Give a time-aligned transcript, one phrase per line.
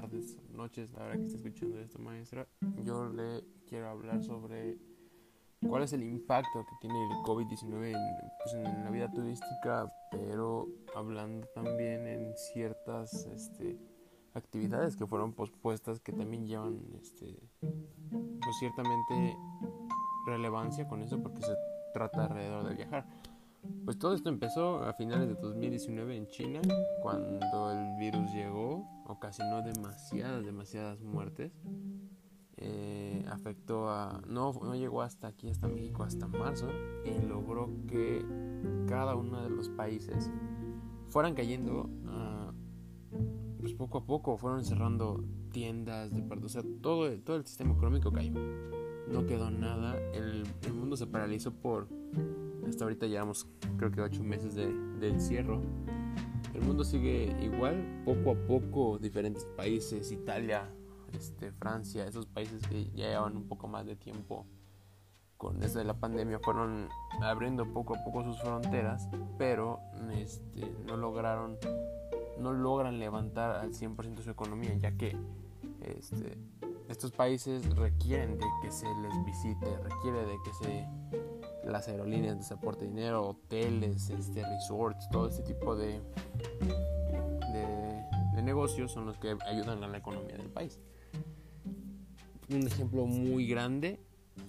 [0.00, 2.46] tardes, noches, la hora que esté escuchando esto, maestra.
[2.84, 4.78] Yo le quiero hablar sobre
[5.66, 7.94] cuál es el impacto que tiene el COVID-19
[8.44, 13.76] pues, en, la vida turística, pero hablando también en ciertas este,
[14.34, 19.36] actividades que fueron pospuestas que también llevan este, pues ciertamente
[20.26, 21.56] relevancia con eso porque se
[21.92, 23.04] trata alrededor de viajar.
[23.84, 26.60] Pues todo esto empezó a finales de 2019 en China,
[27.02, 31.52] cuando el virus llegó, ocasionó demasiadas, demasiadas muertes.
[32.58, 34.20] Eh, afectó a...
[34.26, 36.68] No, no llegó hasta aquí, hasta México, hasta marzo,
[37.04, 38.24] y logró que
[38.88, 40.30] cada uno de los países
[41.08, 41.88] fueran cayendo,
[43.60, 48.12] pues poco a poco, fueron cerrando tiendas, de o sea, todo, todo el sistema económico
[48.12, 48.32] cayó.
[49.08, 51.88] No quedó nada, el, el mundo se paralizó por
[52.66, 54.68] hasta ahorita llevamos creo que ocho meses de,
[55.08, 55.60] encierro.
[56.54, 60.68] El mundo sigue igual, poco a poco, diferentes países, Italia,
[61.12, 64.46] este, Francia, esos países que ya llevan un poco más de tiempo
[65.36, 66.88] con desde la pandemia fueron
[67.22, 69.78] abriendo poco a poco sus fronteras, pero
[70.12, 71.56] este, no lograron,
[72.38, 75.16] no logran levantar al 100% su economía, ya que
[75.80, 76.36] este,
[76.88, 80.88] estos países requieren de que se les visite, requiere de que se
[81.68, 86.00] las aerolíneas de aporte dinero, hoteles, este, resorts, todo este tipo de,
[87.52, 90.80] de, negocios son los que ayudan a la economía del país.
[92.48, 94.00] Un ejemplo muy grande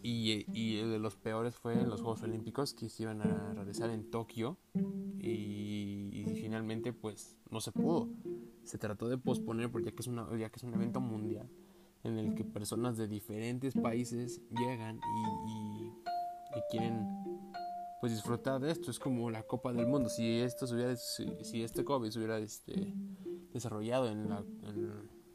[0.01, 4.09] y, y, de los peores fue los Juegos Olímpicos que se iban a realizar en
[4.09, 4.57] Tokio
[5.19, 8.09] y, finalmente pues no se pudo.
[8.63, 11.49] Se trató de posponer porque ya que, es una, ya que es un evento mundial
[12.03, 15.88] en el que personas de diferentes países llegan y y
[16.69, 17.07] quieren
[17.99, 18.91] pues disfrutar de esto.
[18.91, 20.09] Es como la Copa del Mundo.
[20.09, 22.93] Si esto hubiera, si, este COVID se hubiera este,
[23.53, 24.43] desarrollado en la,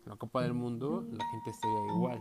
[0.07, 2.21] la, Copa del Mundo, la gente estaría igual.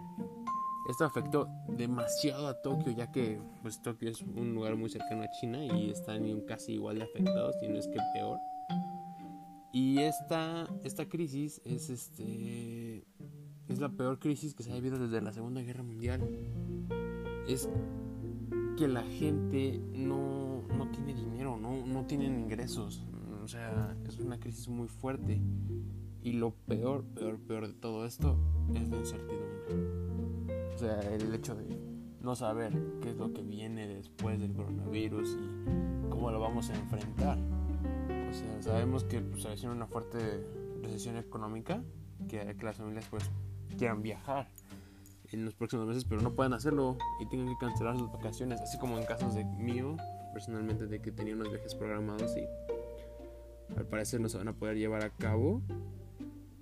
[0.90, 5.30] Esto afectó demasiado a Tokio, ya que pues Tokio es un lugar muy cercano a
[5.40, 8.38] China y están casi igual de afectados, si no es que peor.
[9.72, 13.08] Y esta, esta crisis es este
[13.70, 16.22] es la peor crisis que se ha vivido desde la Segunda Guerra Mundial.
[17.48, 17.70] Es
[18.76, 23.06] que la gente no, no tiene dinero, no, no tienen ingresos.
[23.44, 25.42] O sea, es una crisis muy fuerte.
[26.22, 28.38] Y lo peor, peor, peor de todo esto
[28.74, 30.74] es la incertidumbre.
[30.74, 31.78] O sea, el hecho de
[32.22, 36.76] no saber qué es lo que viene después del coronavirus y cómo lo vamos a
[36.76, 37.38] enfrentar.
[38.30, 40.48] O sea, sabemos que pues, se una fuerte
[40.82, 41.84] recesión económica,
[42.30, 43.30] que, que las familias pues
[43.78, 44.50] quieran viajar
[45.34, 48.78] en los próximos meses, pero no pueden hacerlo y tienen que cancelar sus vacaciones, así
[48.78, 49.98] como en casos de mío,
[50.34, 52.46] personalmente, de que tenía unos viajes programados y
[53.78, 55.62] al parecer no se van a poder llevar a cabo.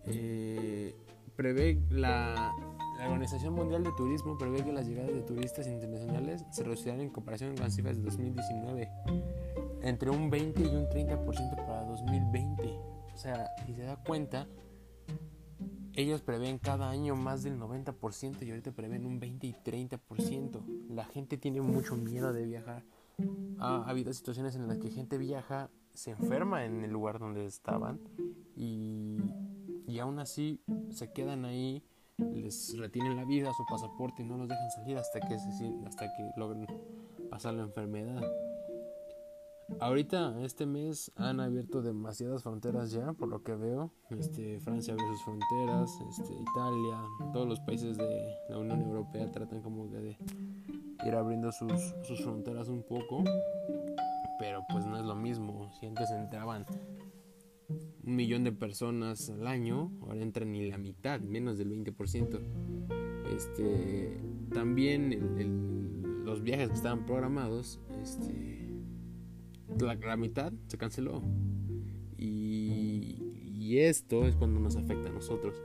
[0.06, 0.96] Eh,
[1.36, 2.54] prevé la,
[2.98, 7.10] la, Organización Mundial de Turismo prevé que las llegadas de turistas internacionales se reducirán en
[7.10, 8.90] comparación con las cifras de 2019
[9.84, 12.64] entre un 20 y un 30% para 2020.
[13.14, 14.48] O sea, si se da cuenta,
[15.94, 20.88] ellos prevén cada año más del 90% y ahorita prevén un 20 y 30%.
[20.90, 22.84] La gente tiene mucho miedo de viajar.
[23.60, 28.00] Ha, habido situaciones en las que gente viaja, se enferma en el lugar donde estaban
[28.56, 29.20] y,
[29.86, 31.84] y aún así se quedan ahí,
[32.18, 35.36] les retienen la vida, su pasaporte y no los dejan salir hasta que,
[35.86, 36.68] hasta que logren
[37.30, 38.22] pasar la enfermedad.
[39.80, 43.92] Ahorita, este mes, han abierto demasiadas fronteras ya, por lo que veo.
[44.10, 47.02] Este, Francia abrió sus fronteras, este, Italia,
[47.34, 50.18] todos los países de la Unión Europea tratan como de
[51.06, 51.72] ir abriendo sus,
[52.04, 53.24] sus fronteras un poco.
[54.40, 55.72] Pero pues no es lo mismo.
[55.80, 56.66] Si antes entraban
[58.04, 62.40] un millón de personas al año, ahora entran ni la mitad, menos del 20%.
[63.36, 64.18] Este,
[64.54, 68.61] también los viajes que estaban programados, este,
[69.80, 71.22] la, mitad se canceló.
[72.18, 75.62] Y, y esto es cuando nos afecta a nosotros.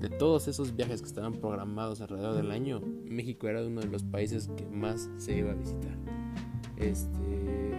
[0.00, 4.04] De todos esos viajes que estaban programados alrededor del año, México era uno de los
[4.04, 5.96] países que más se iba a visitar.
[6.76, 7.74] Este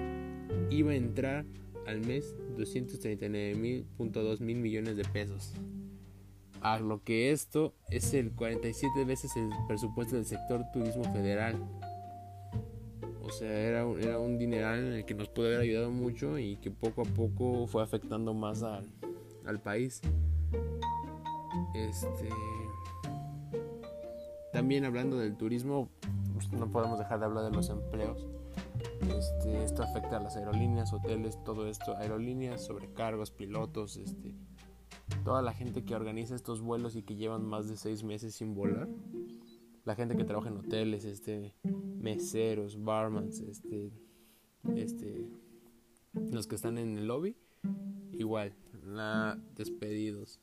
[0.69, 1.46] iba a entrar
[1.86, 5.54] al mes 239.2 mil millones de pesos.
[6.62, 11.56] A lo que esto es el 47 veces el presupuesto del sector turismo federal.
[13.25, 16.57] O sea, era era un dineral en el que nos pudo haber ayudado mucho y
[16.57, 18.88] que poco a poco fue afectando más al,
[19.45, 20.01] al país.
[21.74, 22.30] Este.
[24.54, 25.89] También hablando del turismo,
[26.33, 28.25] pues, no podemos dejar de hablar de los empleos.
[29.01, 34.33] Este, esto afecta a las aerolíneas, hoteles, todo esto, aerolíneas, sobrecargos, pilotos, este,
[35.24, 38.56] toda la gente que organiza estos vuelos y que llevan más de seis meses sin
[38.56, 38.88] volar,
[39.86, 43.92] la gente que trabaja en hoteles, este, meseros, barmans, este,
[44.76, 45.30] este,
[46.32, 47.38] los que están en el lobby,
[48.12, 50.40] igual, la, despedidos.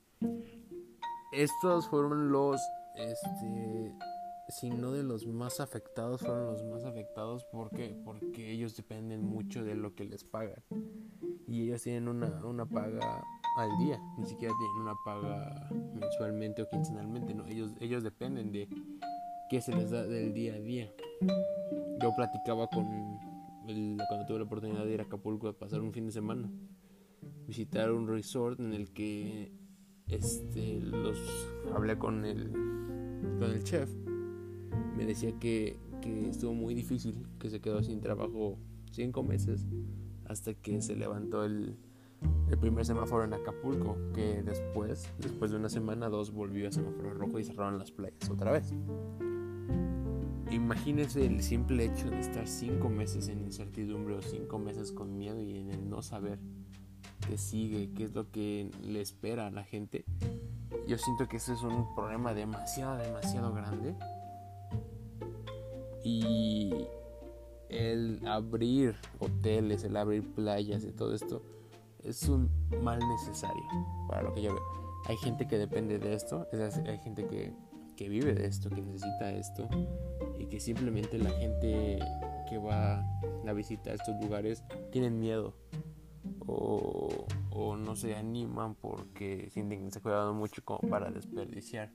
[1.33, 2.61] Estos fueron los,
[2.97, 3.93] este,
[4.49, 9.65] si no de los más afectados, fueron los más afectados porque, porque ellos dependen mucho
[9.65, 10.63] de lo que les pagan.
[11.49, 13.25] Y ellos tienen una, una paga
[13.57, 18.69] al día, ni siquiera tienen una paga mensualmente o quincenalmente, no, ellos, ellos dependen de
[19.53, 20.91] qué se les da del día a día.
[22.01, 22.87] Yo platicaba con
[24.09, 26.51] cuando tuve la oportunidad de ir a Acapulco a pasar un fin de semana,
[27.47, 29.53] visitar un resort en el que
[30.09, 31.19] este los
[31.75, 32.51] hablé con el
[33.39, 33.91] con el chef
[34.97, 38.59] me decía que, que estuvo muy difícil que se quedó sin trabajo
[38.91, 39.67] cinco meses
[40.25, 41.77] hasta que se levantó el,
[42.49, 47.13] el primer semáforo en Acapulco, que después, después de una semana, dos volvió a semáforo
[47.13, 48.73] rojo y cerraron las playas otra vez.
[50.51, 55.41] Imagínese el simple hecho de estar cinco meses en incertidumbre o cinco meses con miedo
[55.41, 56.39] y en el no saber
[57.27, 60.05] qué sigue, qué es lo que le espera a la gente.
[60.87, 63.95] Yo siento que ese es un problema demasiado, demasiado grande.
[66.05, 66.73] Y
[67.69, 71.43] el abrir hoteles, el abrir playas y todo esto
[72.05, 72.51] es un
[72.83, 73.63] mal necesario
[74.09, 74.63] para lo que yo veo.
[75.07, 77.53] Hay gente que depende de esto, hay gente que,
[78.03, 79.69] que vive de esto, que necesita esto
[80.37, 82.01] y que simplemente la gente
[82.49, 83.05] que va
[83.47, 85.55] a visitar estos lugares tienen miedo
[86.41, 91.93] o, o no se animan porque sienten que se cuidado mucho como para desperdiciar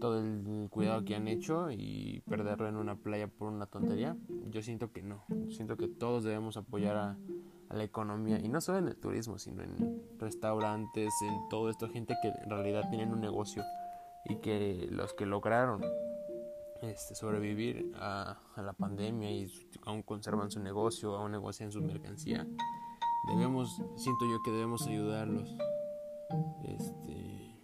[0.00, 4.16] todo el cuidado que han hecho y perderlo en una playa por una tontería.
[4.50, 7.18] Yo siento que no, siento que todos debemos apoyar a,
[7.68, 11.88] a la economía y no solo en el turismo, sino en restaurantes, en todo esto,
[11.88, 13.62] gente que en realidad tienen un negocio
[14.24, 15.82] y que los que lograron
[16.82, 19.50] este, sobrevivir a, la pandemia y
[19.84, 22.46] aún conservan su negocio, aún negocian su mercancía,
[23.28, 25.56] debemos, siento yo que debemos ayudarlos.
[26.64, 27.56] Este,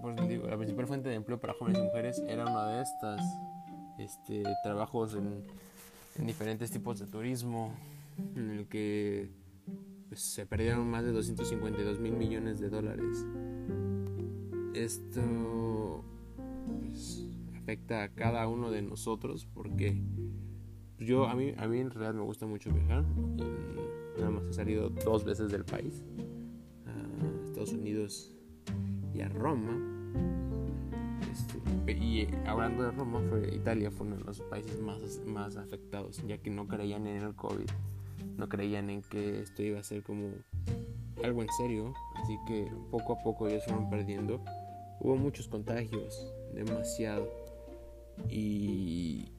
[0.00, 3.20] pues digo, la principal fuente de empleo para jóvenes y mujeres era una de estas,
[3.98, 5.44] este, trabajos en,
[6.16, 7.72] en diferentes tipos de turismo,
[8.34, 9.30] en el que
[10.08, 13.24] pues, se perdieron más de 252 mil millones de dólares.
[14.86, 16.04] Esto
[16.80, 20.00] pues, afecta a cada uno de nosotros porque
[21.00, 23.04] yo a mí a mí en realidad me gusta mucho viajar.
[24.16, 26.04] nada más he salido dos veces del país,
[26.86, 28.32] a Estados Unidos
[29.12, 29.76] y a Roma.
[31.32, 36.22] Este, y hablando de Roma, fue, Italia fue uno de los países más, más afectados,
[36.28, 37.66] ya que no creían en el COVID
[38.36, 40.30] no creían en que esto iba a ser como
[41.24, 41.92] algo en serio,
[42.22, 44.40] así que poco a poco ellos fueron perdiendo.
[45.00, 47.28] Hubo muchos contagios, demasiado.
[48.30, 49.30] Y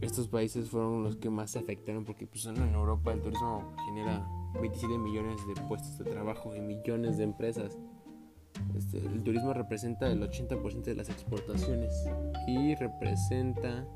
[0.00, 4.26] estos países fueron los que más se afectaron porque pues en Europa el turismo genera
[4.60, 7.78] 27 millones de puestos de trabajo y millones de empresas.
[8.76, 11.92] Este, el turismo representa el 80% de las exportaciones
[12.46, 13.86] y representa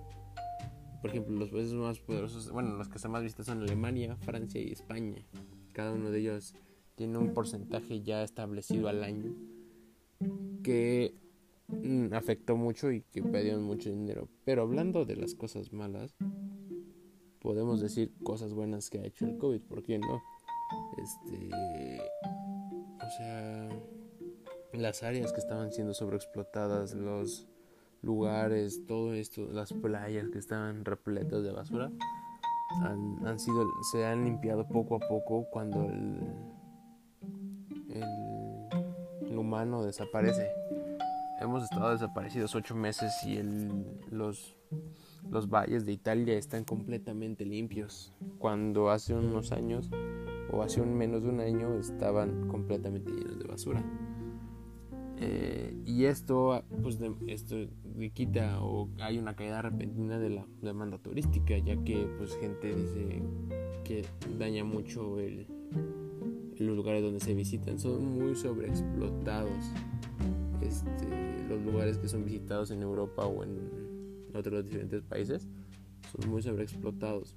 [1.00, 4.60] por ejemplo, los países más poderosos, bueno, los que están más vistos son Alemania, Francia
[4.60, 5.24] y España.
[5.72, 6.54] Cada uno de ellos
[6.96, 9.32] tiene un porcentaje ya establecido al año
[10.62, 11.14] que
[11.68, 14.28] mm, afectó mucho y que perdieron mucho dinero.
[14.44, 16.14] Pero hablando de las cosas malas,
[17.40, 20.22] podemos decir cosas buenas que ha hecho el COVID, ¿por qué no?
[20.98, 22.00] Este,
[22.96, 23.68] o sea,
[24.72, 27.48] las áreas que estaban siendo sobreexplotadas, los
[28.02, 31.90] lugares, todo esto, las playas que estaban repletas de basura,
[32.82, 36.20] han, sido, se han limpiado poco a poco cuando el,
[37.90, 38.37] el,
[39.40, 40.50] humano desaparece.
[41.40, 43.40] Hemos estado desaparecidos ocho meses y
[44.10, 44.56] los,
[45.30, 48.12] los valles de Italia están completamente limpios.
[48.38, 49.90] Cuando hace unos años
[50.50, 53.84] o hace un menos de un año estaban completamente llenos de basura.
[55.20, 57.56] Eh, y esto, pues, esto
[58.14, 63.22] quita o hay una caída repentina de la demanda turística, ya que, pues, gente dice
[63.84, 64.04] que
[64.38, 65.46] daña mucho el,
[66.58, 67.78] los lugares donde se visitan.
[67.78, 69.64] Son muy sobreexplotados
[70.60, 75.46] este, los lugares que son visitados en Europa o en otros diferentes países.
[76.12, 77.36] Son muy sobreexplotados.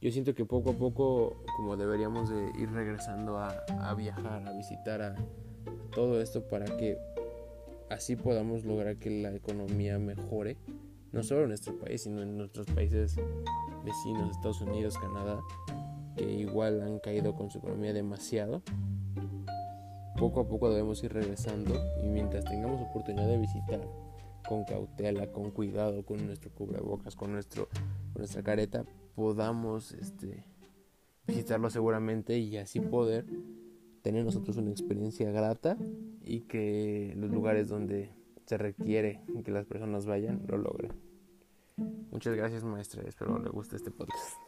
[0.00, 4.52] Yo siento que poco a poco, como deberíamos de ir regresando a, a viajar, a
[4.52, 5.16] visitar a
[5.94, 6.98] todo esto para que
[7.88, 10.58] así podamos lograr que la economía mejore,
[11.12, 13.16] no solo en nuestro país, sino en nuestros países
[13.84, 15.40] vecinos, Estados Unidos, Canadá,
[16.16, 18.62] que igual han caído con su economía demasiado.
[20.18, 23.80] poco a poco debemos ir regresando y mientras tengamos oportunidad de visitar
[24.48, 27.68] con cautela, con cuidado, con nuestro cubrebocas, con, nuestro,
[28.12, 30.44] con nuestra careta, podamos este,
[31.26, 33.26] visitarlo seguramente y así poder
[34.02, 35.76] tener nosotros una experiencia grata
[36.22, 38.12] y que los lugares donde
[38.44, 40.92] se requiere que las personas vayan lo logren.
[42.10, 44.43] Muchas gracias maestra, espero le guste este podcast.